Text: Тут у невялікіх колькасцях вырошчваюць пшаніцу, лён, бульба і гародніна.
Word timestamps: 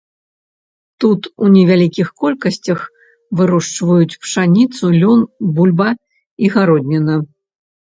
Тут 1.03 1.21
у 1.47 1.49
невялікіх 1.57 2.07
колькасцях 2.23 2.79
вырошчваюць 3.43 4.19
пшаніцу, 4.25 4.83
лён, 5.01 5.21
бульба 5.57 5.89
і 6.47 6.57
гародніна. 6.59 7.25